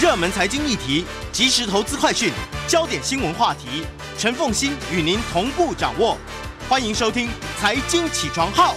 [0.00, 2.32] 热门财经议题、即时投资快讯、
[2.66, 3.86] 焦点新闻话题，
[4.18, 6.18] 陈凤馨与您同步掌握。
[6.68, 7.28] 欢迎收听
[7.60, 8.74] 《财经起床号》。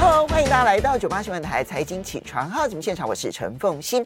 [0.00, 4.04] Hello，欢迎大家来到九八新闻台《财经起床号》节目现场，我是陈凤馨。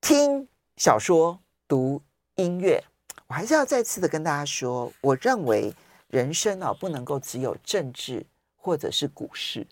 [0.00, 2.00] 听小说、读
[2.36, 2.84] 音乐，
[3.26, 5.74] 我还是要再次的跟大家说，我认为
[6.06, 8.24] 人生啊，不能够只有政治
[8.54, 9.66] 或者是股市。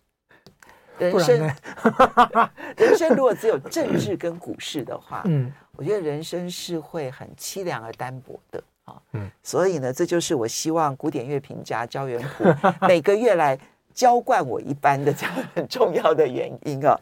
[0.99, 1.39] 人生，
[2.77, 8.95] 人生如果只有政治跟股市的话，嗯，我觉得人生是会很凄凉而单薄的啊。
[9.13, 12.57] 嗯，所以呢，这就是我希望古典乐评家焦元溥
[12.89, 13.59] 每个月来
[13.93, 16.99] 浇灌我一般的这样很重要的原因啊。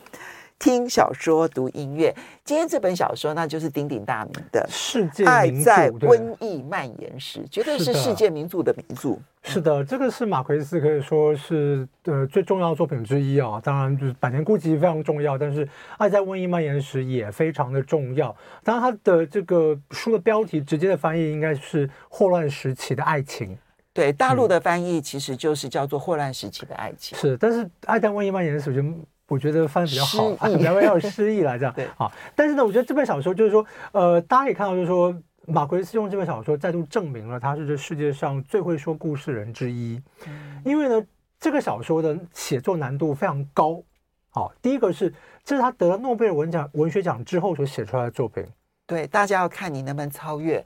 [0.62, 2.14] 听小说、读音乐。
[2.44, 9.18] 今天这本小说那就是鼎鼎大名的《世界爱在瘟疫蔓延时》，绝对是世界名著的名著。
[9.42, 13.60] 是的，这个是马奎斯可以说是呃最重要的作品之一啊。
[13.60, 15.66] 当然，就是《百年孤寂》非常重要，但是
[15.98, 18.32] 《爱在瘟疫蔓延时》也非常的重要。
[18.62, 23.58] 当然，它的这个书的标题直接的翻译应该是“霍乱时期的爱情”。
[23.92, 27.18] 对，大陆的翻译其实就是叫做“霍乱时期的爱情”。
[27.18, 28.88] 是，但是《爱在瘟疫蔓延时》就。
[29.32, 31.72] 我觉得翻的比较好， 比较要有诗意来这样。
[31.74, 32.12] 对，好。
[32.36, 35.16] 但是呢，我觉得这本小说就是说，呃，大家可以看到，就是说，
[35.46, 39.98] 马奎斯用这本小说再度证明了他是这世界上最会说故事人之一。
[40.26, 40.60] 嗯。
[40.66, 41.06] 因为呢，
[41.40, 43.82] 这个小说的写作难度非常高。
[44.28, 48.44] 好，第一个是这是他得了诺贝尔文奖文学奖之后所写出来的作品。
[48.86, 50.62] 对，大家要看你能不能超越。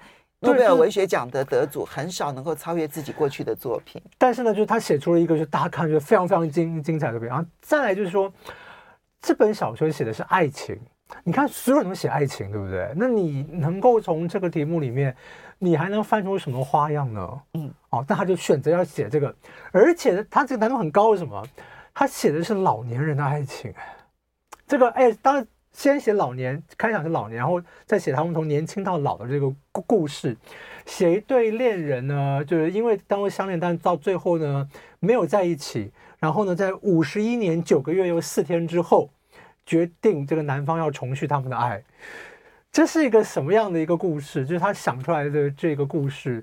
[0.46, 7.28] 诺贝尔文学奖的得主很少能够超越自己过去的作品，但是呢，就是他写出了一个，就大家看就非常非常精精彩的作品。
[7.28, 8.32] 然后再来就是说，
[9.20, 10.78] 这本小说写的是爱情，
[11.24, 12.90] 你看所有人都写爱情，对不对？
[12.96, 15.14] 那你能够从这个题目里面，
[15.58, 17.40] 你还能翻出什么花样呢？
[17.54, 19.34] 嗯，哦，那他就选择要写这个，
[19.72, 21.42] 而且他这个难度很高，是什么？
[21.92, 23.72] 他写的是老年人的爱情，
[24.66, 25.46] 这个哎，当然。
[25.76, 30.34] 先写老年，开场是老年，然后再写他们从年轻到老的这个故故事。
[30.86, 34.66] 写一对恋人呢，就是因为当初相恋，但到最后呢
[35.00, 35.92] 没有在一起。
[36.18, 39.10] 然后呢，在五十一年九个月又四天之后，
[39.66, 41.82] 决定这个男方要重续他们的爱。
[42.72, 44.46] 这是一个什么样的一个故事？
[44.46, 46.42] 就是他想出来的这个故事，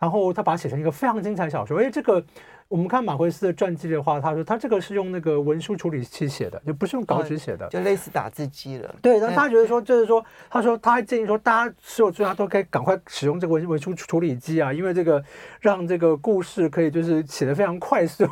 [0.00, 1.78] 然后他把它写成一个非常精彩小说。
[1.78, 2.24] 而且这个。
[2.72, 8.94] 我们看马奎斯的传记的话，他说他这个是用那个文书处理器写的，就不是用稿纸写的，就类似打字机了。
[9.02, 15.22] 对，但他觉得说，就是说，他说他还建议说，大家所有作家都可以赶快使用这个文文书处理机啊，因为这个
[15.60, 18.26] 让这个故事可以就是写得非常快速。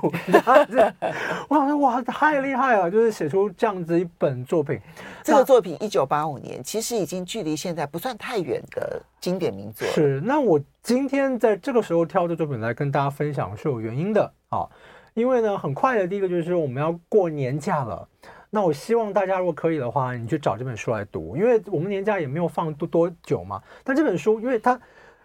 [1.46, 4.80] 我想说，哇，太厉害了，就是写出这样子一本作品。
[5.22, 9.86] 这个作品一九八五年，其实已经距离现在不算太远的经典名作。
[9.88, 10.58] 是，那我。
[10.82, 14.70] 今天在这个时候挑这作品来跟大家分享是有原因的好，
[15.14, 18.08] 因为呢，很快的第一个就是我们要过年假了，
[18.50, 23.62] 那我希望大家如果可以的话，你去找这本书来读，因为我们年假也没有放多多久嘛。
[23.84, 24.80] 但这本书，因为它，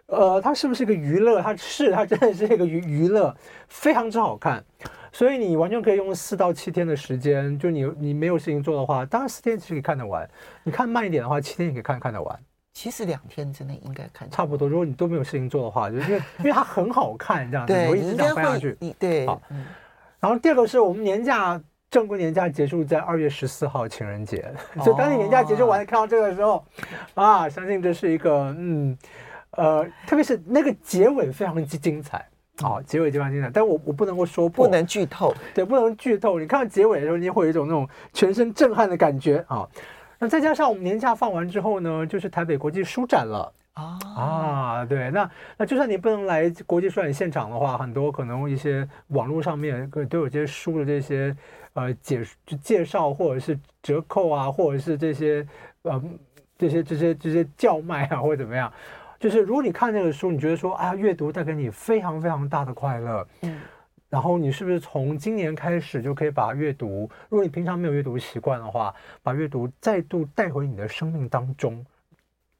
[0.08, 1.42] 呃，它是不是一个娱乐？
[1.42, 3.36] 它是，它真的是一个娱娱乐，
[3.68, 4.64] 非常之好看，
[5.12, 10.30] 所以你完全可以用四到七天的时间，就你你没有事情做的话，当然四天其实可以看得完，
[10.64, 12.40] 你看慢一点的话，七天也可以看看得完。
[12.76, 14.68] 其实两天之内应该看差不多。
[14.68, 18.78] 如果你都没有事情做的话， 就因为因为它很好看，这样子，我一直想翻下去。
[19.00, 19.42] 对，好。
[20.20, 26.64] 然后第二个是我们年假正规年假结束在二月十四号情人节， 所以当你年假结束完看到这个的时候，
[27.14, 28.98] 啊，相信这是一个嗯
[29.52, 32.28] 呃，特别是那个结尾非常之精彩，
[32.62, 33.50] 哦，结尾非常精彩。
[33.54, 36.38] 但我我不能够说不能剧透，对，不能剧透。
[36.40, 39.66] 你看到结尾的时候，你会有一种那种全身震撼的感觉啊。
[40.20, 51.36] 那再加上我们年假放完之后呢，就是台北国际书展了啊啊，对，那那就算你不能来国际书展现场的话，很多可能一些网络上面都有这些书的这些
[51.74, 52.26] 呃解
[52.62, 55.46] 介绍或者是折扣啊，或者是这些
[55.82, 56.02] 呃
[56.58, 58.72] 这些这些这些叫卖啊，或者怎么样，
[59.20, 63.60] 就是如果你看这个书，你觉得说啊阅读带给你非常非常大的快乐，嗯。
[64.16, 71.86] 然后你是不是从今年开始就可以把阅读，如果你平常没有阅读习惯的话，把阅读再度带回你的生命当中，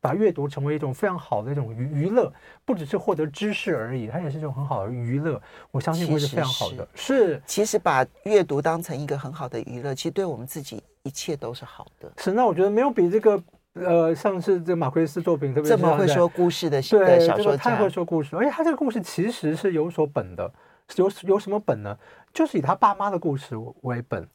[0.02, 2.30] 把阅读成为一种非常好的一种娱娱乐，
[2.66, 5.42] 不只是获得知识而已，它也是一种很好的娱乐。
[5.72, 6.86] 我相信会是非常好的。
[6.94, 12.12] 是，是，其实把阅读当成一个很好的娱乐，其实对我们自己一切都是好的。
[12.18, 13.42] 是，那我觉得没有比这个。
[13.76, 20.50] 呃，上次这马奎斯作品，特别是这么会说故事的小对小说家，太会说故事，而且他这个故事其实是有所本的，
[20.96, 21.98] 有有什么本呢？
[22.34, 24.28] 就是以他爸妈的故事为本。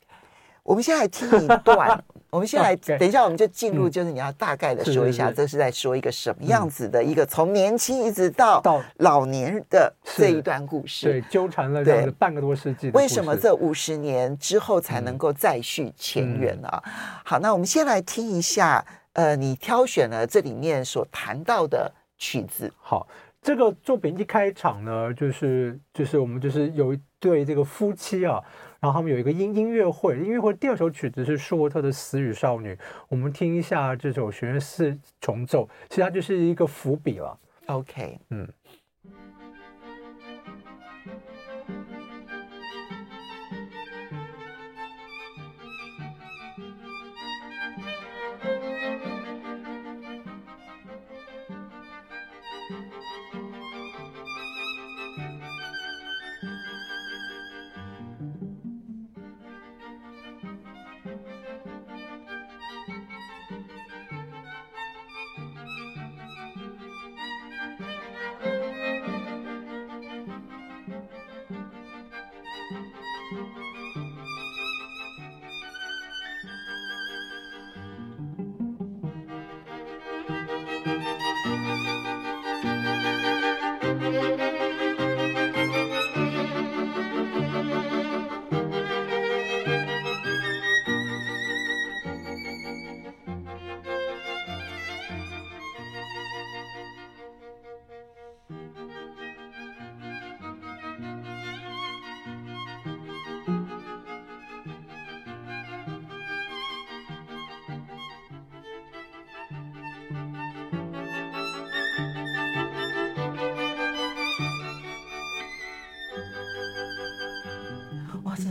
[0.62, 12.90] 我们先来听一段， 我们先来，等一下我们就进入，就是你要大概的说一下，这是在说一个什么样子的一个从年轻一直到到老年的这一段故事，对，纠缠了这半个多世纪。
[12.90, 16.82] 为什么这五十年之后才能够再续前缘啊？
[17.24, 18.84] 好，那我们先来听一下。
[19.14, 22.72] 呃，你挑选了这里面所谈到的曲子。
[22.78, 23.08] 好，
[23.42, 28.42] 这个作品一开场呢，就是就是我们就是有一对这个夫妻啊，
[28.80, 32.74] 然后他们有一个音音乐会，音乐会第二首曲子是舒伯特的《死与少女》，
[33.08, 37.38] 我们听一下这首弦乐四重奏，其实它就是一个伏笔了。
[37.66, 38.46] OK，嗯。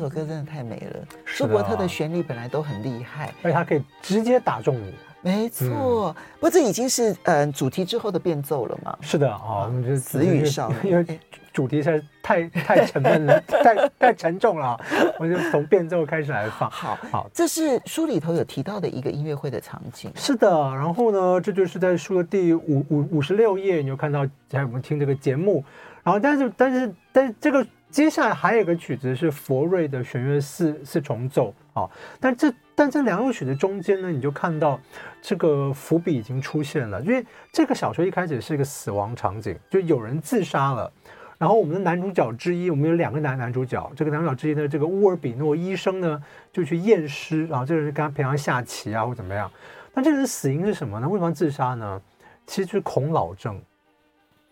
[0.09, 4.91] 首歌真的太美了，舒伯特的旋律本来都很厉害，而且他可以直接打中你。
[5.21, 8.97] 没错，嗯、不过这已经是嗯、呃、主题之后的变奏了嘛？
[9.01, 11.19] 是的啊，我们就死与少女，因为
[11.53, 14.79] 主题实在太太沉闷了， 太太沉重了，
[15.19, 16.71] 我就从变奏开始来放。
[16.71, 20.11] 好好，这是书里头有提到的一个音乐会的场景。
[20.15, 25.63] 是的，然后呢，这就是在书的第五五五十六页，你就看到在我们听这个节目，
[26.01, 27.63] 然后但是但是但是这个。
[27.89, 31.89] 接下来还有一个曲子是佛瑞的弦乐四四重奏啊，
[32.19, 34.79] 但这但这两首曲子中间呢，你就看到
[35.21, 40.91] 这个伏笔已经出现了，因为这个小说一开始是一个死亡场景，就有人自杀了，
[41.39, 46.21] 然后我们的男主角之一，我们有两个男男主角，这个男主角之一的，这个乌尔比诺医生呢
[46.53, 49.51] 就去验尸，然后这个人跟他平常下棋啊或怎么样，
[49.95, 51.09] 那这个人死因是什么呢？
[51.09, 51.99] 为什么自杀呢？
[52.45, 53.59] 其实就是恐老症，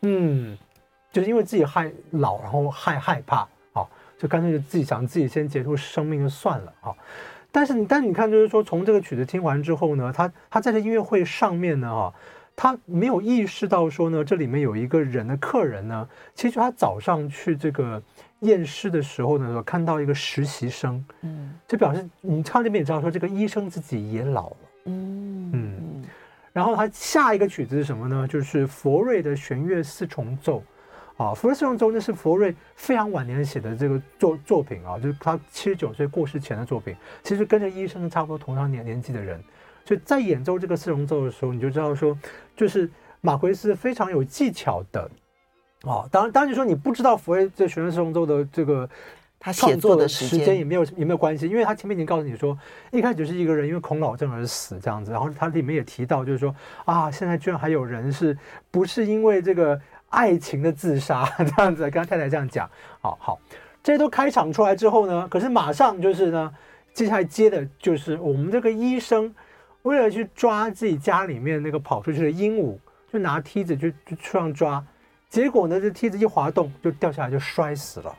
[0.01, 0.57] 嗯。
[1.11, 3.87] 就是因为自己害老，然后害害怕，啊，
[4.17, 6.93] 就干脆就自己想自己先结束生命就算了啊。
[7.51, 12.13] 但是你，但是你看，就是说从这个曲子听完之后呢，他他在这音乐会上面呢，哈，
[12.55, 17.99] 他没有意识到说呢，这里面有一个人的客人呢，其实他早上去这个
[18.41, 26.05] 验尸的时候呢，看到一个实习生，嗯，就表示你唱这边也知道说这个医生自己也老了，嗯嗯，
[26.53, 28.27] 然后他下一个曲子是什么呢？
[28.27, 30.61] 就是佛瑞的弦乐四重奏。
[31.17, 39.43] 啊，佛瑞四重奏呢是佛瑞非常晚年写的这个作作品啊，就是他七十九岁过世前的作品，其实跟着医生差不多同样年年纪的人，
[39.83, 42.15] 所以在演奏这个四重奏的时候，你就知道说，
[42.55, 42.87] 就是
[43.19, 45.09] 马奎斯非常有技巧的，
[45.85, 48.87] 哦，当然当然就说你不知道佛瑞这弦乐四重奏的这个
[49.39, 52.55] 他写作的时间也没有也没有关系，因为他前面已经告诉你说，
[52.91, 56.55] 一开始是一个人因为恐老症而死这样子，然后他里面也提到就是说
[56.85, 58.37] 啊，现在居然还有人是
[58.69, 59.81] 不是因为这个。
[60.09, 62.69] 爱情的自杀 这样子，跟他太太这样讲，
[63.01, 63.39] 好好，
[63.83, 66.53] 这些都开场出来之后呢，可是马上就是呢，
[66.93, 69.33] 接下来接的就是我们这个医生，
[69.83, 72.77] 为了去抓自己家里面那个跑出去的鹦鹉，
[73.11, 74.83] 就拿梯子就就去上抓，
[75.29, 78.15] 结果呢，这梯子一滑动就掉下来就摔死了。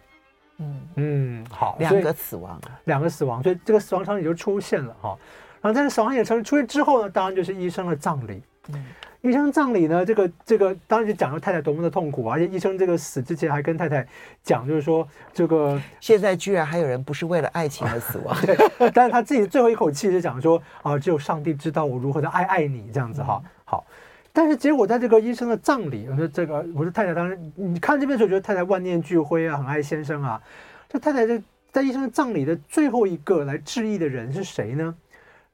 [0.58, 5.16] 嗯嗯，好，两个死亡，两个死亡，所以这个死亡场景就出现了哈。
[5.60, 8.42] 然后在这死亡场景出现之后呢，当然就是医生的葬礼。
[8.72, 8.84] 嗯。
[9.20, 14.06] 医生葬礼呢，这个这个当时就讲了太太多么的痛苦，而且医生这个死之前还跟太太
[14.44, 23.84] 讲，就是说这个现在居然还有人不是为了爱情而死亡， 对，但是他自己最后一口气是讲说啊，只有上帝知道我如何的爱爱你这样子哈，好，
[24.32, 30.40] 但是结果在这个医生的葬礼，我说这个我说太太当时你看这边的时候觉得太太万念俱灰啊，很爱先生啊，
[30.88, 34.94] 这太太在在医生的葬礼的最后一个来致意的人是谁呢？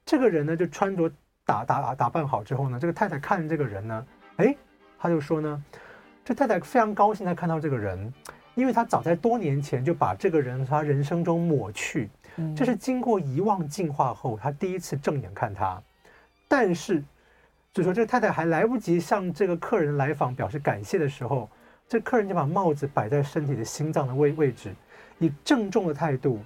[0.04, 1.10] 这个人呢就穿着。
[1.44, 4.56] 打打打扮好之后呢，这个太太看这个人呢，哎，
[4.98, 5.64] 他就说呢，
[6.24, 8.12] 这太太非常高兴，他看到这个人，
[8.54, 12.08] 因为他早在多年前就把这个人从他人生中抹去，
[12.56, 15.80] 这是经过遗忘进化后，他第一次正眼看他。
[16.48, 17.02] 但是，
[17.72, 21.50] 就说这个太太还来不及向这个客人来访表示感谢的时候，
[21.86, 24.74] 这客人就把帽子摆在身体的心脏的位位置，
[25.18, 26.42] 以郑重的态度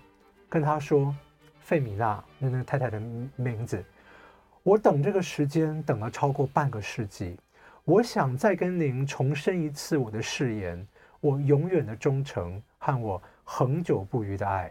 [0.49, 1.15] 跟他说
[1.61, 3.01] ：“费米娜，那那个太太的
[3.37, 3.85] 名字。”
[4.69, 7.39] 我等这个时间等了超过半个世纪，
[7.85, 10.87] 我想再跟您重申一次我的誓言，
[11.21, 14.71] 我永远的忠诚和我恒久不渝的爱。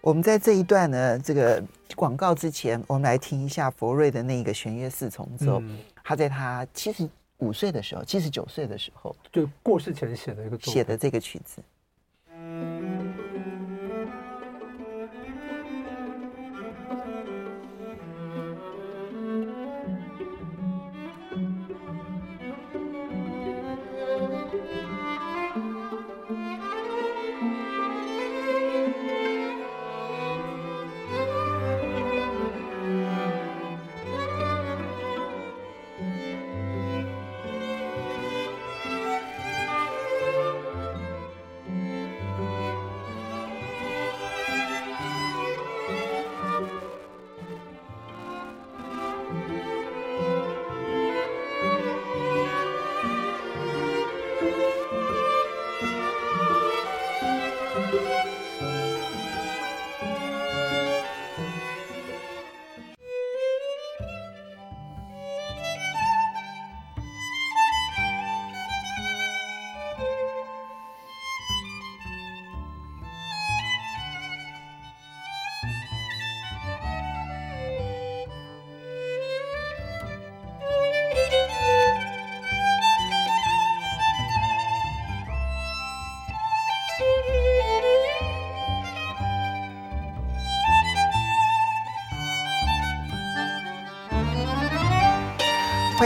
[0.00, 1.62] 我们在这一段呢，这个
[1.94, 5.60] 广告之前，我们来听一下佛瑞的那个弦乐四重奏。
[5.62, 11.62] 嗯、他在他七十五岁的时候，七十九岁的时候，就过世前写的一个写的这个曲子。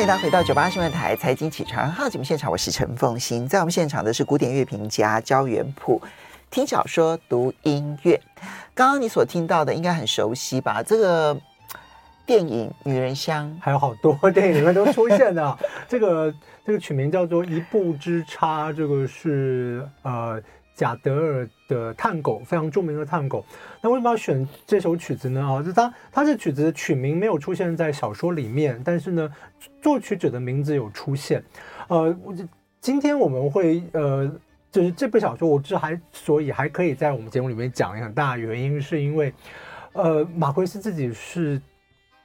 [0.05, 3.49] 大家回到九八新闻台财经起床号节目现场，我是陈凤欣。
[3.49, 5.99] 在我们现场的是古典乐评家焦元溥，
[6.51, 8.21] 听小说读音乐。
[8.75, 10.83] 刚刚你所听到的应该很熟悉吧？
[10.83, 11.35] 这个
[12.27, 15.59] 电影《女人香》还有好多电影里面都出现的。
[15.89, 16.35] 这个
[16.67, 20.39] 这个曲名叫做《一步之差》，这个是呃。
[20.77, 23.45] 贾德尔的探狗非常著名的探狗，
[23.81, 25.41] 那为什么要选这首曲子呢？
[25.41, 29.33] 啊，就他他这曲子的曲名没有出现在小说里面，但是呢，
[29.81, 31.43] 作曲者的名字有出现。
[31.89, 32.17] 呃，
[32.81, 34.29] 今天我们会呃，
[34.73, 39.33] 就是这部小说，我之还所以还可以在我们节目里面讲，很大原因是因为，
[39.93, 41.63] 呃，马奎斯自己是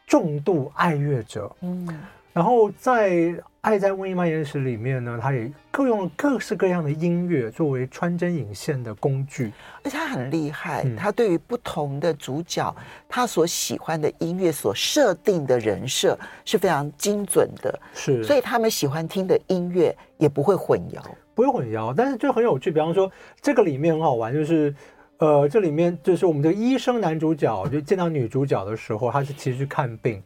[0.07, 1.87] 重度爱乐者，嗯，
[2.33, 3.11] 然后在。
[3.61, 9.51] 《爱在瘟疫蔓延时》里面呢，他也各用了各式各样的音乐作为穿针引线的工具，
[9.83, 10.83] 而且他很厉害。
[10.85, 12.73] 嗯、他对于不同的主角，
[13.09, 18.23] 他所喜欢的音乐所设定的人设是非常精准的，是。
[18.23, 21.01] 所以他们喜欢听的音乐也不会混淆，
[21.35, 21.93] 不会混淆。
[21.93, 23.11] 但是就很有趣，比方说
[23.41, 24.73] 这个里面很好玩，就是
[25.17, 30.23] 呃，这里面就是我们的医生男主角就见到女主角的时候，他是其实去看病。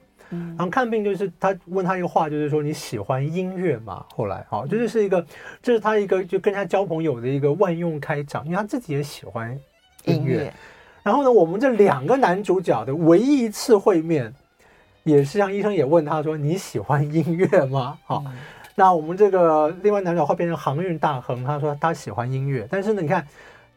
[0.55, 4.05] 然后看病就是他问他一个话，就是说你喜欢音乐吗？
[4.15, 5.25] 后来好，这就是一个，
[5.61, 9.57] 这是他一个就跟他交朋友的一个万用开场，因为他自己也喜欢
[10.05, 10.53] 音乐。
[11.01, 14.33] 然后呢，我们这两个男主角的唯一一次会面，
[15.03, 17.97] 也是像医生也问他说你喜欢音乐吗？
[18.05, 18.33] 好，嗯、
[18.75, 23.27] 那我们这个另外男主角会变成航运大亨，他说他喜欢音乐，但是呢，你看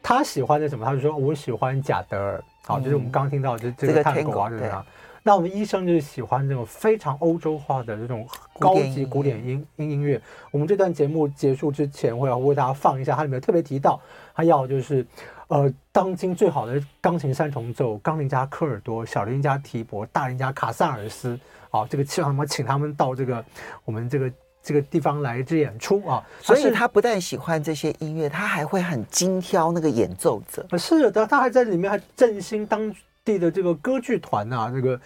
[0.03, 0.85] 他喜欢的什么？
[0.85, 4.85] 他就说我喜欢贾德尔，好，就是我们刚刚听到的这这个探狗啊，就是他。
[5.27, 8.25] 那我们医生就是喜欢这种非常欧洲化的这种
[8.61, 10.23] 高级古典音音音乐。
[10.53, 14.01] 我们这段节目结束之前，我要为大家放一下，它里面特别提到，
[14.37, 15.05] 他要就是，
[15.49, 21.37] 呃，当今最好的钢琴三重奏，钢琴家科尔多，小提琴家提伯，大提琴家卡萨尔斯，
[21.73, 23.45] 啊，这个希望他们请他们到这个
[23.85, 26.25] 我们这个这个地方来这演出啊。
[26.41, 30.65] 所以他不但喜欢这些音乐，他还会很精挑那个演奏者。
[30.79, 32.95] 是的，他还在里面还振兴当。
[33.27, 35.01] 地的这个歌剧团啊，这个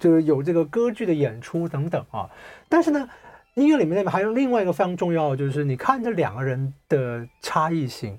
[0.00, 2.28] 这个有这个歌剧的演出等等啊，
[2.68, 3.08] 但是呢，
[3.54, 8.18] 音乐里面还有另外一个非常重要的，就是你看这两个人的差异性。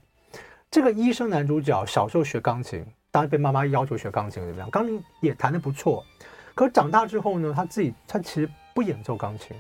[0.70, 4.70] 这个医生男主角小时候学钢琴，当然被妈妈要求学钢琴怎么样？
[4.70, 6.06] 钢琴也弹得不错，
[6.53, 9.58] 可长大之后呢，他自己他其实不演奏钢琴，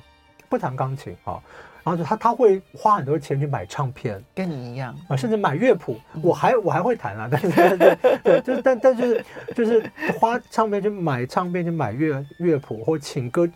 [0.49, 1.39] 不弹钢琴啊。
[1.81, 5.97] 然后就他他会花很多钱去买唱片，跟你一样啊，甚至买乐谱。
[6.21, 9.25] 我还我还会弹啊，但是对对 对，就是但但就是
[9.55, 9.89] 就是
[10.19, 13.49] 花唱片去买唱片去买乐乐谱，或请歌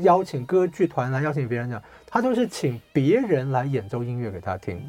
[0.00, 4.82] 邀请歌剧团来邀请别人讲，他都是请别人来演奏音乐给他听。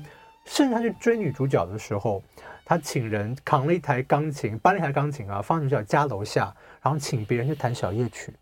[0.45, 2.23] 甚至他去追女主角的时候，
[2.65, 8.33] 他请人扛了一台钢琴，搬了一台钢琴啊，放女主角家楼下，然后请别人去弹小夜曲。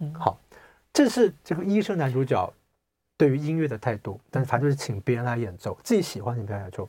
[0.00, 0.38] 嗯，好，
[0.96, 2.50] 这是这个医生男主角
[3.18, 6.88] 对于音乐的态度，但是他就是请别人来演奏，自己喜欢请别人来奏。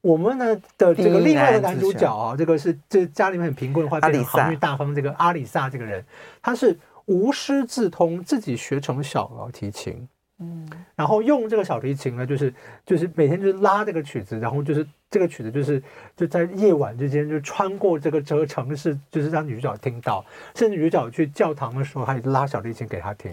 [0.00, 6.02] 我们呢的这个另外的男主角啊，这个是这家里面很贫困，会变成航运大方这个阿里萨这个人，
[6.40, 10.08] 他是无师自通，自己学成小提提琴。
[10.40, 12.52] 嗯，然后用这个小提琴呢，就是
[12.84, 15.80] 就是每天就是拉这个曲子，然后就是这个曲子就是
[16.16, 20.24] 就在夜晚之间就穿过这个这个城市，就是让女主角听到，
[20.56, 23.30] 甚至女主角去教堂的时候，还拉小提琴给她听。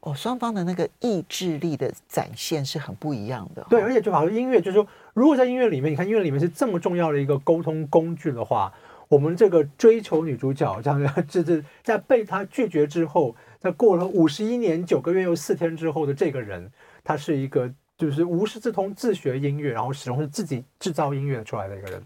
[0.00, 3.66] 哦，双方的那个意志力的展现是很不一样的哦。
[3.70, 8.70] 对，而且就好像音乐，就是说，如果在音乐里面，你看音乐里面是这么重要的一个沟通工具的话，
[9.08, 13.34] 我们这个追求女主角这样， 就是在被她拒绝之后。
[13.66, 16.70] 在过了五十一年九个月又四天之后的这个人，
[17.02, 17.68] 他是一个
[17.98, 22.00] 就是无师自通自学音乐，然后始终是自己制造音乐出来的一个人。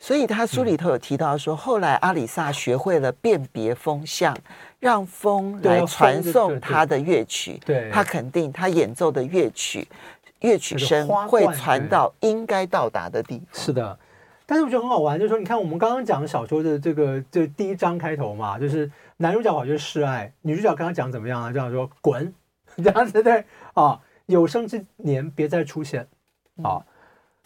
[0.00, 4.36] 所以他书里头有提到说，后来阿里萨学会了辨别风向，
[4.80, 7.60] 让风来传送他的乐曲。
[7.64, 9.86] 对，他肯定他演奏的乐曲，
[10.40, 13.64] 乐曲声会传到应该到达的地方。
[13.64, 13.96] 是的。
[14.44, 21.52] 但是我觉得很好玩，就是说，你看我们刚刚讲的小说的这个这、第一章开头嘛，就是男主角跑去示爱，女主角跟他讲怎么样啊？
[21.52, 22.32] 这样说滚，
[22.82, 23.44] 这样子对
[23.74, 26.08] 啊，有生之年别再出现
[26.62, 26.82] 啊。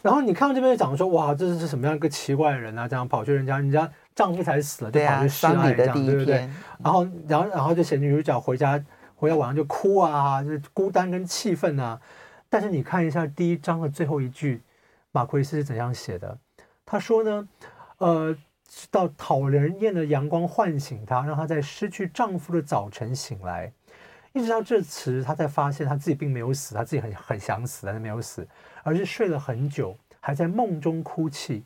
[0.01, 2.87] 然后你看到这边讲说，哇，这是什么样一个奇怪的人啊？
[2.87, 6.49] 这样跑去人家，人家丈夫才死了，就跑去示爱，这样对不对？
[6.83, 8.83] 然后，然后，然后就写女主角回家，
[9.15, 11.99] 回家晚上就哭啊，就孤单跟气愤啊。
[12.49, 14.61] 但是你看一下第一章的最后一句，
[15.11, 16.37] 马奎斯是怎样写的？
[16.85, 17.47] 他说呢，
[17.97, 18.35] 呃，
[18.89, 23.71] 到讨人厌的阳光唤醒她，让她在失去丈夫的早晨醒来，
[24.33, 28.47] 一直到这时，她才发现她自己并没有死，她自己很很想死，但是没有死，
[28.83, 31.63] 而是睡了很久，还在梦中哭泣。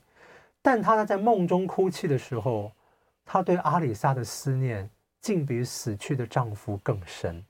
[0.61, 2.71] 但她在梦中哭泣的时候，
[3.25, 4.89] 她对阿里萨的思念
[5.21, 7.43] 竟比死去的丈夫更深。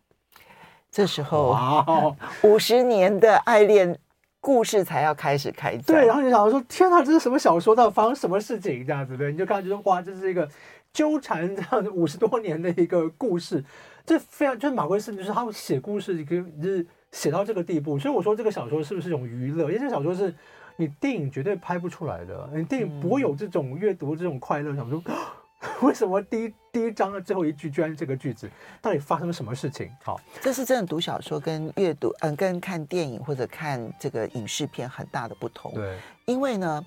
[0.91, 3.97] 这时候，五十年的爱恋。
[4.39, 7.75] 故事才要开始开，对，然后你想说，天哪，这是什么小说？
[7.75, 8.85] 到底发生什么事情？
[8.85, 10.47] 这样子对，你就看觉得哇，这是一个
[10.93, 13.63] 纠缠这样五十多年的一个故事，
[14.05, 19.65] 这非常就是马奎斯，就是他写故事一个就是写到这个地步，所以我说这个小说是不是一种娱乐？
[19.65, 20.33] 因为这个小说是
[20.77, 25.01] 你电影绝对拍不出来的，你电影不会有这种阅读这种快乐，想说。
[25.81, 28.47] 为什么第一第一章的最后一句居然是这个句子？
[28.79, 29.91] 到底发生了什么事情？
[30.03, 35.73] 好，这是真的读小说跟阅读，嗯，跟看电影或者看这个影视片很大的不同。
[35.73, 36.85] 对，因为呢，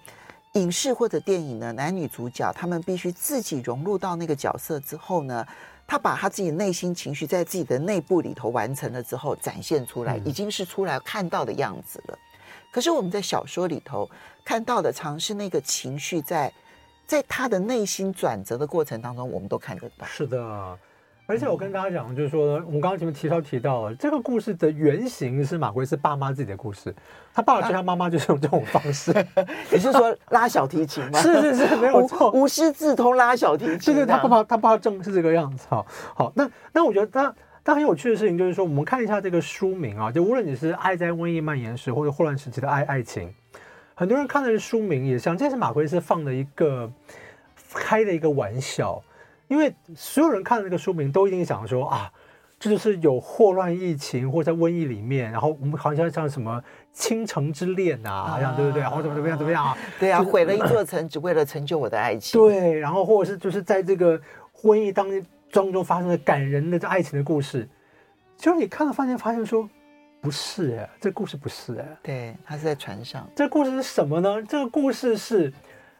[0.52, 5.44] 影视或者电影呢，男女主角他们必须自己融入到那个角色之后呢，
[5.84, 12.14] 他把他自己内心情绪在自己的内部里头完成了之后展现出来，已经是出来看到的样子了。
[12.14, 12.40] 嗯。
[12.70, 14.08] 可是我们在小说里头
[14.44, 16.52] 看到的，常是那个情绪在。
[17.10, 20.06] 在他的内心转折的过程当中，我们都看得到。
[20.06, 20.78] 是的，
[21.26, 26.94] 而且我跟大家讲，就是说，我们刚刚前面提到提到了这个故事的原型是马奎斯爸妈自己的故事，
[27.34, 29.12] 他爸爸追他妈妈就是用这种方式。
[29.72, 31.18] 你是说拉小提琴吗？
[31.18, 33.92] 是是是，没有错，无师自通拉小提琴。
[33.92, 35.66] 对对，他爸爸他爸爸正是这个样子。
[35.68, 43.34] 哈，好，那那我觉得他他很有趣的事情就是说，我们看一下这个书名啊，就无论你是爱在瘟疫蔓延时或者霍乱时期的爱爱情。
[44.00, 46.90] 很多人看的是书名也像，这是马奎斯放的一个
[47.74, 48.98] 开的一个玩笑，
[49.46, 52.10] 因为所有人看的这个书名都一定想说啊，
[52.58, 58.80] 这就是有霍乱疫情或者在瘟疫里面，然后我们好像像什么倾城之恋啊，好像对不对？
[58.80, 59.76] 然后怎么怎么样怎么样啊？
[59.98, 62.40] 对啊，毁了一座城只为了成就我的爱情。
[62.40, 64.18] 对，然后或者是就是在这个
[64.62, 65.06] 瘟疫当
[65.52, 67.68] 当中发生的感人的这爱情的故事，
[68.38, 69.68] 就是你看了发现发现说。
[70.20, 71.98] 不是哎，这故事不是哎。
[72.02, 73.26] 对，他是在船上。
[73.34, 74.42] 这故事是什么呢？
[74.42, 75.50] 这个故事是，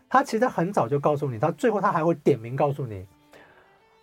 [0.09, 3.07] 他其实很早就告诉你，他最后他还会点名告诉你，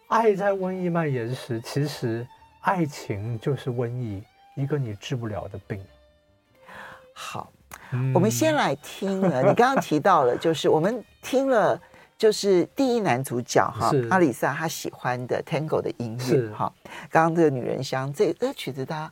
[0.07, 2.27] 爱在瘟疫蔓延时，其实
[2.61, 4.23] 爱情就是瘟疫，
[4.55, 5.79] 一个你治不了的病。
[7.13, 7.51] 好，
[7.91, 9.43] 嗯、我们先来听了。
[9.43, 11.79] 你刚刚提到了， 就是我们听了，
[12.17, 16.73] 就是第一男主角哈，阿里萨他喜欢的 Tango 的音乐哈。
[17.11, 19.11] 刚刚这个女人香，这这曲子他。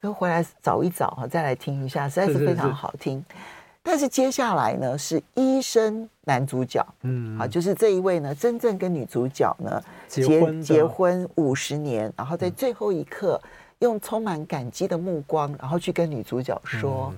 [0.00, 3.18] 都回来找一找哈，再来听一下，实在是非常好听。
[3.18, 3.44] 是是是，
[3.82, 13.40] 但是接下来呢，是医生男主角，嗯，好，就是这一位呢，真正跟女主角呢结婚结婚五十年，然后在最后一刻，
[13.80, 17.12] 用充满感激的目光，然后去跟女主角说，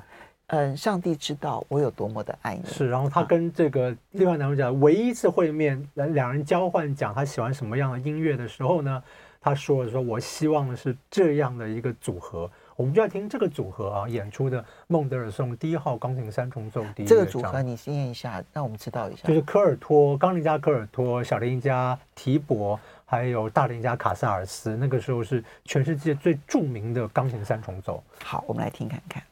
[0.46, 2.66] 嗯，嗯，上帝知道我有多么的爱你。
[2.70, 9.02] 是，然后他跟这个另外男主角唯一一次会面，两两人交换讲他喜欢什么样的音乐的时候呢，
[9.38, 12.50] 他说了说，我希望的是这样的一个组合。
[12.80, 17.06] 我们就要听这个组合啊演出的孟德尔颂第一号钢琴三重奏第一。
[17.06, 19.28] 这个组合你念一下，让我们知道一下。
[19.28, 24.74] 就是科尔托，钢琴家科尔托，小提琴家提伯，还有大提琴家卡萨尔斯。
[24.76, 28.02] 那个时候是全世界最著名的钢琴三重奏。
[28.24, 29.22] 好，我们来听看看。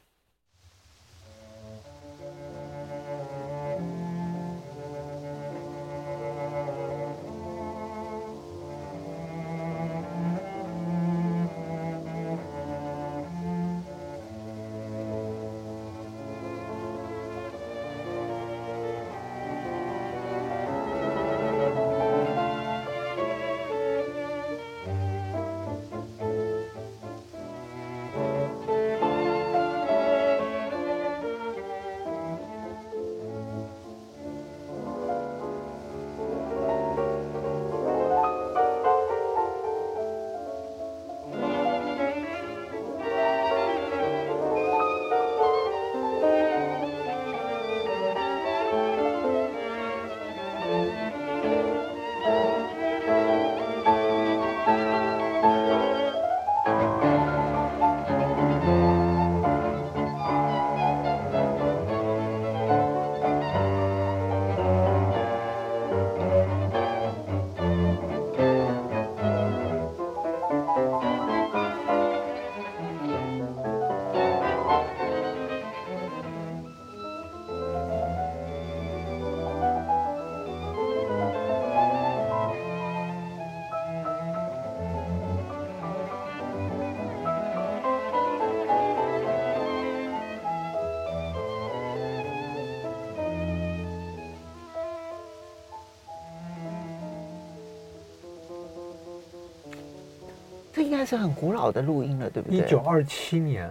[100.88, 102.58] 应该是很古老的录音了，对不对？
[102.58, 103.70] 一九二七年，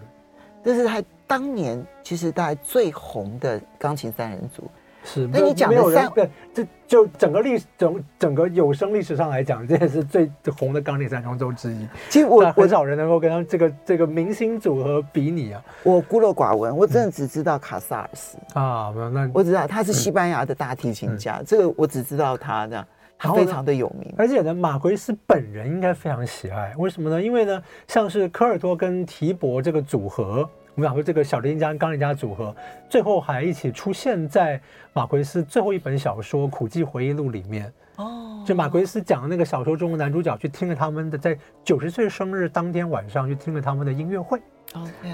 [0.64, 4.70] 这是他当年其实大概最红的钢琴三人组。
[5.04, 11.88] 是，那你讲的三对，这就整个历史整整个有声历史上来讲，这也是最红的钢琴三重奏之一。
[12.10, 15.64] 其实我很少人能够跟他这个这个明星组合比拟啊。
[15.82, 22.86] 我孤陋寡闻，我真的只知道卡萨尔斯、嗯、啊，没有那我知道他是西班牙的大提琴家，嗯、这个我只知道他这样。
[23.18, 26.74] 他非常的有名，而且呢，马奎斯本人应该非常喜爱。
[26.78, 27.22] 为什么呢？
[27.22, 32.56] 因为呢，像是科尔托跟提伯这个组合，我们讲说这个小提琴家、钢琴家组合，
[32.88, 34.62] 最后还一起出现在
[34.94, 37.74] 马奎斯最后一本小说《苦寂回忆录》里面。
[37.96, 44.40] 哦，就马奎斯讲的那个小说中的男主角去听了他们的，在九十岁生日当天晚上去听了他们的音乐会。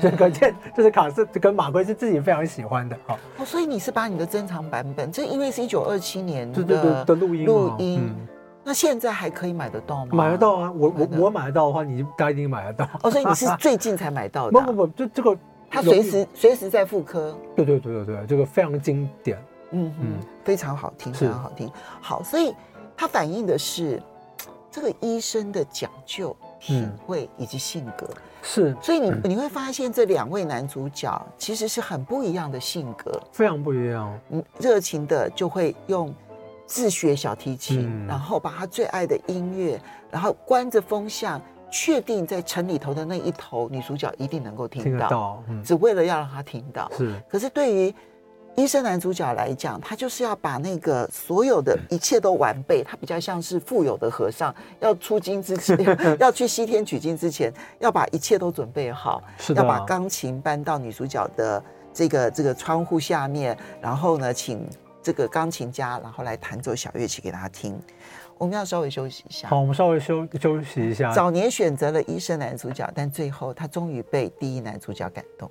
[0.02, 2.98] 这可见就是卡斯跟马奎是自己非常喜欢的。
[3.06, 8.13] 好，哦，所以你是把你的珍藏版本，这因为是一九二七年的的录音录音，
[8.63, 10.12] 那现在还可以买得到吗？
[10.12, 12.89] 买得到啊，我我我买得到的话，你大家一定买得到。
[13.04, 14.60] 哦，所以你是 最近才买到的？
[14.60, 15.38] 不不不，这这个
[15.70, 17.38] 它随时随时在复刻。
[17.56, 19.38] 对对对对对，这个非常经典，
[19.72, 21.72] 嗯嗯，非常好听，非常好听。
[22.02, 22.54] 好，所以
[22.98, 24.02] 它反映的是
[24.72, 26.36] 这个医生的讲究。
[26.66, 28.08] 品味以及性格
[28.44, 34.20] 是，所以你你会发现这两位男主角其实是很不一样的性格，非常不一样。
[34.30, 36.14] 嗯，热情的就会用
[36.66, 46.92] 自学小提琴，然后把他最爱的音乐，然后关着风向，确定在城里头的那一头女主角一定能够听到，只为了要让他听到。
[46.98, 47.96] 是，可是对于
[48.56, 52.84] 医生男主角来讲，他就是要把那个所有的一切都完备。
[52.84, 55.78] 他比较像是富有的和尚，要出京之前，
[56.20, 59.24] 要去西天取经之前，要把一切都准备好。
[59.56, 64.63] 要把钢琴搬到女主角的这个这个窗户下面，然后呢，请
[65.02, 67.80] 这个钢琴家，然后来弹奏小乐器给他听。
[68.38, 69.48] 我们要稍微休息一下。
[69.48, 71.12] 好，我们稍微休休息一下。
[71.12, 75.50] 早年选择了医生男主角，但最后他终于被第一男主角感动。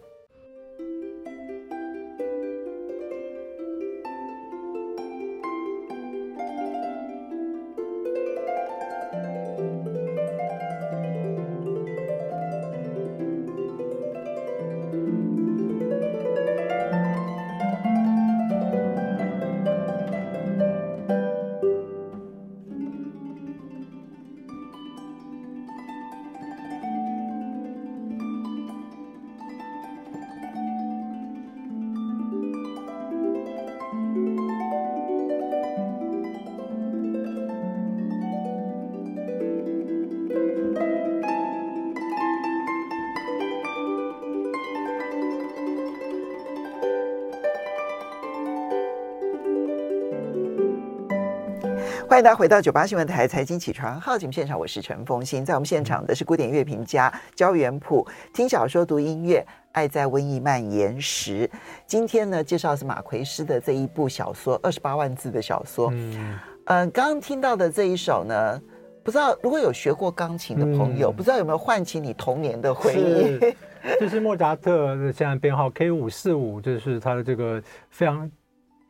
[52.12, 61.50] 欢迎大家回到九八新闻台财经起床号节目现场，我是陈凤馨，在我们现场的是古典乐评家焦元溥，听小说读音乐，爱在瘟疫蔓延时。
[61.86, 65.88] 今天呢，介绍是马奎斯的这一部小说，二十八万字的小说。
[65.94, 68.60] 嗯，呃，刚刚听到的这一首呢，
[69.02, 73.38] 不知道如果有学过钢琴的朋友，嗯、不知道有没有唤起你童年的回忆？
[73.98, 78.30] 这、就是莫扎特的现在编号 K 五四五，就是他的这个非常。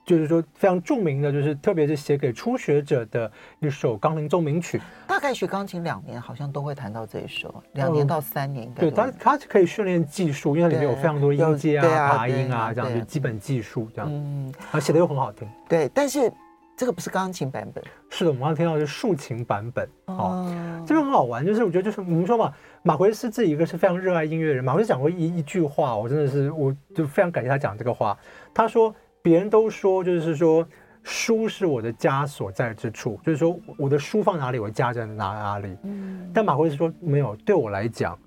[0.05, 4.81] 就是说非常著名的，就是特别是写给初学者的一首钢琴奏鸣曲。
[5.07, 8.69] 大概学钢琴两年，好像都会弹到这一首，两年到三年。
[8.75, 14.11] 对，它它可以训练技术，因为它里面有非常多音阶啊、爬音啊这样，就基本技术这样。
[14.11, 15.49] 嗯，而写的又很好听。
[15.69, 16.33] 对，但是
[16.77, 17.83] 这个不是钢琴版本。
[18.11, 19.89] 是的，我们刚刚听到的是竖琴版本。
[20.07, 24.65] 哦，这个很好玩，就是我觉得就是我们说嘛，马奎斯这一个是非常热爱音乐的人。
[24.65, 28.19] 马奎斯讲过一一句话，我真的是我就非常感谢他讲这个话。
[28.53, 28.93] 他说。
[29.23, 30.67] 别人都说，就是说，
[31.03, 35.77] 书是我的家所在之处，就是说，我的书放哪里，我家在哪哪里。
[35.85, 38.19] 嗯，但马奎是说没有，对我来讲，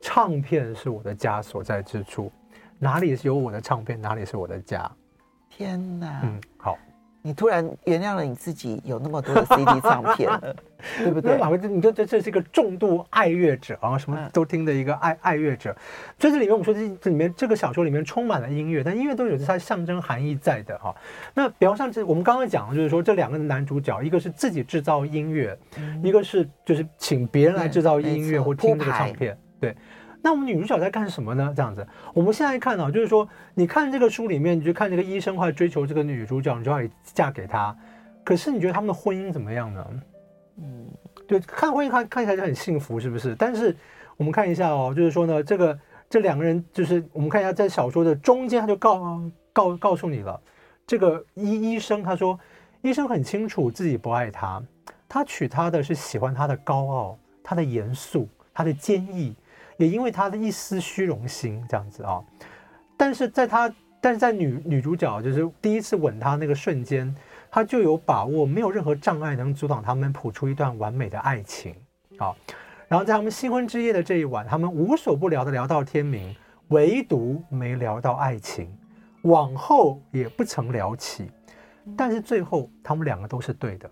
[0.00, 2.32] 唱片是我的家所在之处，
[2.78, 4.90] 哪里是有我的唱片，哪里是我的家。
[5.50, 6.20] 天哪！
[6.22, 6.78] 嗯，好。
[7.26, 10.30] 你突然原谅了你自己有那么多的 CD 唱片，
[10.98, 11.36] 对不对？
[11.36, 15.74] 马奎斯，你就这这是一个重度爱乐者啊，什么都听的一个爱爱乐者。
[16.20, 20.94] 所以这里面我们说这这里面这个小说里面充满了音乐，但音乐都有着它象征含义在的哈。
[21.34, 25.58] 那比方像这我们刚刚讲的就是说这两个男主角，一个是自己制造音乐，
[26.04, 29.74] 一个是就是请别人来制造音乐或听这个唱片，对。
[30.26, 31.54] 那我们女主角在干什么呢？
[31.54, 37.72] 这样子，我们现在看啊，就是说，你看这个书里面，你就看这个医生，或者追求这个女主角，你就要嫁给他。
[38.24, 39.86] 可是你觉得他们的婚姻怎么样呢？
[40.56, 40.88] 嗯，
[41.28, 43.36] 对看婚姻看看起来就很幸福，是不是？
[43.36, 43.76] 但是
[44.16, 45.78] 我们看一下哦，就是说呢，这个
[46.10, 50.40] 这两个人，就是我们看一下在小说的中间，他就告告告诉你了，
[50.88, 52.36] 这个医医生他说，
[52.82, 54.60] 医生很清楚自己不爱他，
[55.08, 59.36] 他娶她的是喜欢她的高傲，她的严肃，她的坚毅。
[59.76, 62.22] 也因为他的一丝虚荣心这样子啊，
[62.96, 67.14] 但是在他，但是在女女主角就是第一次吻他那个瞬间，
[67.50, 71.74] 他就有把握，没有任何障碍能阻挡他们谱出一段完美的爱情
[72.18, 72.34] 啊。
[72.88, 76.34] 然后在他们新婚之夜的这一晚，他们无所不聊的聊到天明，
[76.68, 78.72] 唯独没聊到爱情，
[79.22, 81.30] 往后也不曾聊起。
[81.96, 83.90] 但是最后，他们两个都是对的。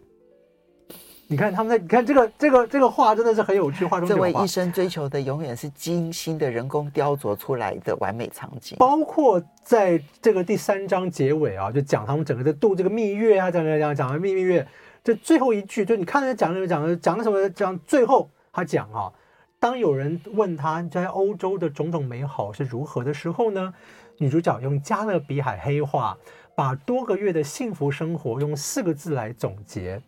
[1.26, 3.84] 你看他们在，你看这个这个这个画真的是很有趣。
[3.84, 14.66] 画中这位医生追求的永远是精心的人工雕琢出来的完美场景，包括在这个第三章结尾啊，就讲他们整个在度这个蜜月啊，讲讲讲讲的蜜蜜月，
[15.02, 17.48] 这最后一句就你看他讲的讲的讲的什么？
[17.50, 19.10] 讲最后他讲啊，
[19.58, 23.72] 当有人问他在欧洲的种种美好是如何的时候呢，
[24.18, 26.16] 女主角用加勒比海黑话
[26.54, 29.98] 把多个月的幸福生活用四个字来总结。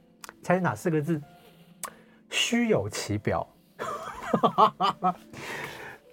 [0.47, 1.21] 猜是哪四个字？
[2.31, 3.45] 虚有其表。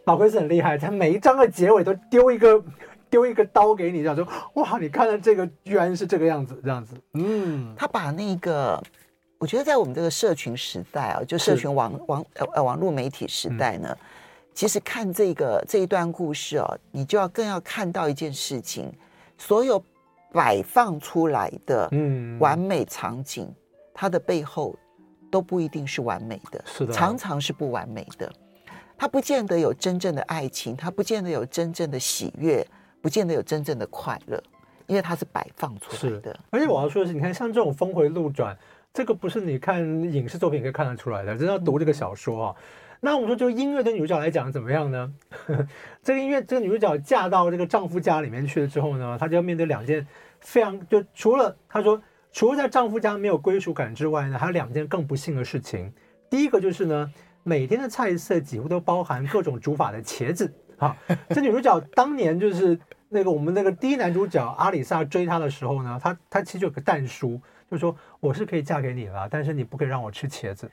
[0.05, 2.63] 老奎是很厉害，他每一章的结尾都丢一个
[3.11, 6.95] 丢一个刀给你，这样说：哇，你看了这个居然是这个样子，这样子。
[7.13, 8.81] 嗯，他把那个，
[9.37, 13.97] 我觉得在我们这个社群时代啊，就社群网网呃网络媒体时代呢，嗯、
[14.55, 18.91] 其实看这个这一段故事哦、啊，你就要更要看到一件事情，
[19.37, 19.79] 所有
[20.31, 23.45] 摆放出来的嗯完美场景。
[23.45, 23.55] 嗯
[23.93, 24.75] 它的背后
[25.31, 28.31] 都不一定是完美的，是的，常常是不完美的。
[28.95, 32.65] 它不见得有真正的爱情，它不见得有真正的喜悦，
[33.01, 34.41] 不见得有真正的快乐，
[34.85, 36.39] 因为它是摆放出来的。
[36.51, 38.55] 而且我要说的是，你看像这种峰回路转，
[38.93, 42.55] 这个不是你看影视作品可以看得出来的，真的要读这个小说啊。
[43.01, 45.11] 那我们说，就音乐对女主角来讲怎么样呢？
[46.01, 50.07] 这个音乐，这个女主角嫁到这个丈夫家里面去了之后呢，她就要面对两件
[50.39, 51.99] 非常就除了她说。
[52.33, 55.93] 除了在丈夫家没有归属感之外呢，还有两件更不幸的事情。
[56.31, 60.51] 第一个就是呢，每天的菜色几乎都包含各种煮法的茄子。
[60.79, 60.97] 啊，
[61.29, 70.69] 这女主角当年就是那个我们那个第一男主角阿里萨追她的时候呢，她她其实有个蛋书，就说我是可以嫁给你了，但是你不可以让我吃茄子。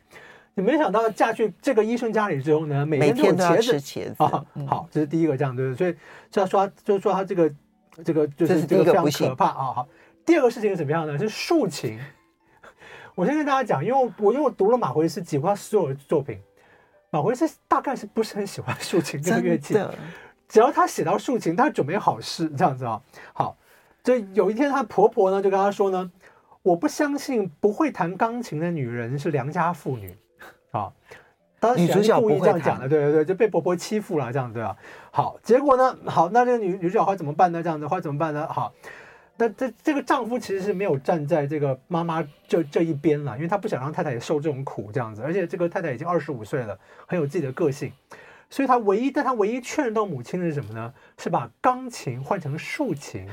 [0.54, 4.44] 你没想到嫁去这个医生家里之后呢，每天都有茄子，茄子啊。
[4.66, 5.76] 好，这是第一个这样对不对？
[5.76, 5.94] 所以
[6.30, 7.52] 就要说，就是说他这个
[8.02, 9.52] 这个就是这个非常可怕啊。
[9.74, 9.88] 好。
[10.30, 11.18] 第二个事情是怎么样呢？
[11.18, 11.98] 是竖琴。
[13.16, 16.40] 我先跟大家讲，因为我我因为我读了马奎斯几乎他所有的作品，
[17.10, 19.76] 马奎斯大概是不是很喜欢竖琴这个乐器。
[20.46, 23.02] 只要他写到竖琴，他准备好事这样子啊。
[23.32, 23.56] 好，
[24.04, 26.08] 就有一天，她婆婆呢就跟他说呢
[26.62, 30.16] ：“我不相信不会弹钢琴的女人是良家妇女。”
[30.70, 30.92] 啊，
[31.58, 34.76] 当时女主角故意这样讲的，对对对，就被婆婆欺负了这样子啊。
[35.10, 37.60] 好，结果呢，好，那这个女女主角会怎么办呢？
[37.60, 38.46] 这样子会怎么办呢？
[38.46, 38.72] 好。
[39.40, 47.90] 但这这个丈夫其实是没有站在这个妈妈这这一边了，因为他不想让太太也受这种苦这样子，而且这个太太已经二十五岁了，很有自己的个性，
[48.50, 50.92] 所以他唯一但他唯一劝到母亲的是什么呢？
[51.16, 53.26] 是把钢琴换成竖琴，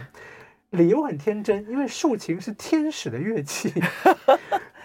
[0.70, 3.74] 理由很天真，因为竖琴是天使的乐器。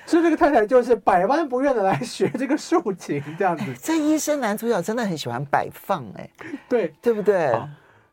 [0.04, 3.64] 所以这个太太就是百般不愿的来学这个竖琴，这样子。
[3.80, 6.28] 这医生男主角真的很喜欢摆放，哎，
[6.68, 7.52] 对，对不对？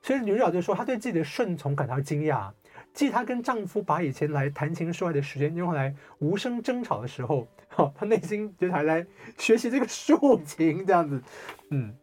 [0.03, 2.47] 所以女主角就说，她对自己的顺从感到惊讶。
[2.93, 9.05] 记她跟丈夫把以前来谈情说爱的时间用来无声争吵的时候，哈，她内心就还来
[9.37, 11.21] 学习这个竖琴，这样子。
[11.71, 11.93] 嗯，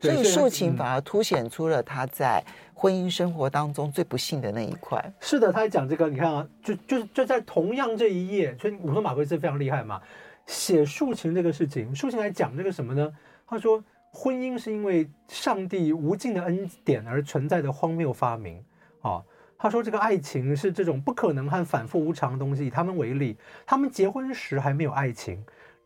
[0.00, 2.44] 所以竖琴反而凸显出了她在。
[2.78, 9.98] 婚姻生活当中最不幸的那一块，是的，他还讲这个，你看啊，就就就在同样这一页，所以我说马奎斯非常厉害嘛，
[10.44, 13.10] 写竖琴这个事情，竖琴来讲这个什么呢？
[13.46, 18.62] 他说，婚姻是因为上帝无尽的恩典而存在的荒谬发明
[19.00, 19.22] 啊。
[19.58, 22.66] 他说，这个爱情是这种不可能和反复无常的东西。
[22.66, 25.42] 以他们为例，他们结婚时还没有爱情，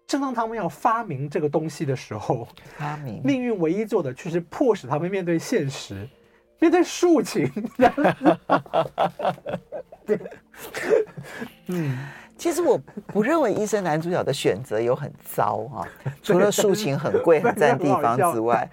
[0.07, 6.09] 正当他们要发明这个东西的时候，发明命运唯一做的却是迫使他们面对现实。
[6.59, 7.49] 面对竖琴，
[10.05, 10.21] 对，
[11.69, 11.97] 嗯，
[12.37, 15.89] 其实我不认为医生男主角的选择有很糟啊，
[16.23, 18.69] 除了竖琴很贵、 很占地方之外，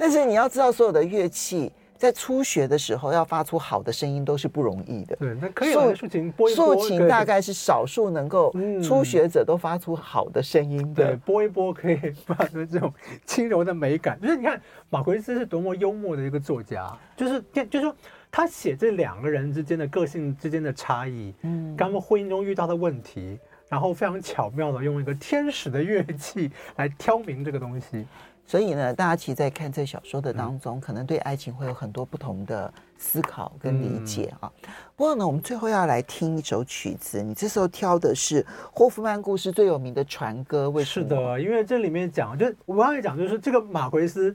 [0.00, 1.70] 但是你要知道，所有的乐器。
[1.98, 5.16] 在初学的时候，要发出好的声音都是不容易的。
[5.16, 11.06] 对，那可以竖琴拨一拨，竖琴大概是少数能够初学者都发出好的声音的。
[11.06, 12.92] 对，拨一拨可以发出这种
[13.24, 14.18] 轻柔的美感。
[14.22, 17.94] 就是你看马奎斯是多么幽默的一个作家，就是就是说
[18.30, 28.06] 他写这两个人之间的个性之间的差异，嗯，跟他们婚姻中遇到的问题，然后非常巧妙的用一个天使的乐器来挑明这个东西。
[28.46, 34.50] 所以呢，大家其实，在看这小说的当中，可能对爱情会有很多不同的思考跟理解啊。
[34.94, 41.08] 不过呢，我们最后要来听一首曲子，你这时候挑的是霍夫曼故事最有名的船歌，为什么？
[41.08, 44.34] 是的，因为这里面讲，就我刚才讲，就是这个马奎斯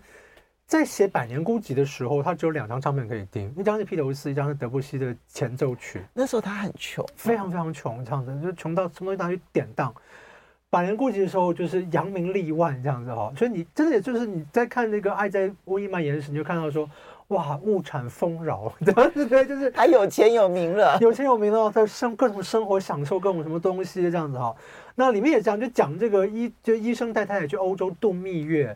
[0.67, 6.01] 在写《百年孤寂》的时候，他只有两张唱片可以听，一张是披头士，一张是德布西的前奏曲。
[6.13, 9.93] 那时候他很穷，非常非常穷，这样子就穷到什么东西拿去典当。
[10.71, 16.89] 百年孤寂的时候，就是扬名立万这样子哈，所以你真的也就是你在看那个《爱在瘟疫蔓延时》，你就看到说，
[17.27, 18.93] 哇，物产丰饶，对
[19.27, 24.55] 对，就是还有钱有名了，有钱有名了，他生各种生活享受各种什么东西这样子哈。
[24.95, 28.73] 那里面也讲，就讲这个医就医生带太太去欧洲度蜜月，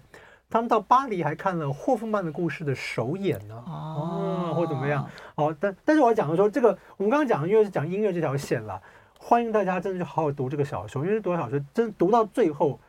[0.49, 5.09] 他们到巴黎还看了霍夫曼的故事的首演呢，哦，或怎么样？
[5.33, 8.81] 好，但但是我要讲的说，这个我们刚刚讲的，因为是讲音乐这条线了。
[9.27, 12.79] 欢迎大家真的去好好读这个小说，因为读小说真读到最后，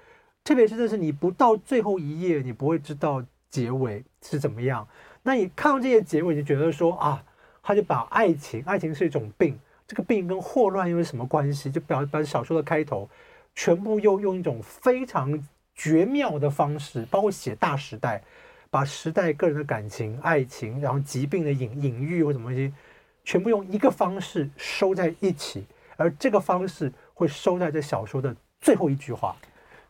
[0.44, 4.86] 特别是这是你不到最后一页，你不会知道结尾是怎么样。
[5.22, 7.24] 那你看到这些结尾，你就觉得说啊，
[7.62, 11.70] 他就把爱情，爱情是一种病，这个病跟霍乱又是什么关系？
[11.70, 13.08] 就表把小说的开头
[13.54, 15.42] 全部又用一种非常
[15.74, 18.22] 绝妙的方式，包括写大时代，
[18.68, 22.74] 把时代个人的感情、爱情，然后疾病的隐隐喻或什么东西，
[23.24, 25.64] 全部用一个方式收在一起。
[25.96, 29.34] 而这个方式会收在这小说的最后一句话，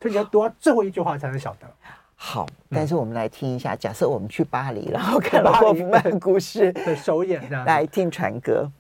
[0.01, 1.67] 所以你要读到最后一句话才能晓得。
[2.15, 8.71] 好，但是我们来听一下，嗯、假设我们去巴黎，然后看了霍夫曼故事的首演，来听船歌。